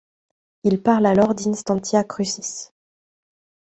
[0.63, 2.71] Il parle alors d'instantia crucis.